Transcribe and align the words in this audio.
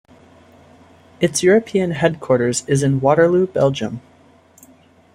Its 1.19 1.43
European 1.43 1.91
headquarters 1.91 2.65
is 2.67 2.81
in 2.81 3.01
Waterloo, 3.01 3.45
Belgium. 3.45 4.01